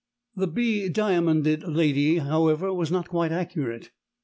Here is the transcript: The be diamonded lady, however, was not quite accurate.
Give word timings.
The 0.35 0.47
be 0.47 0.89
diamonded 0.89 1.61
lady, 1.61 2.17
however, 2.17 2.73
was 2.73 2.91
not 2.91 3.07
quite 3.07 3.31
accurate. 3.31 3.91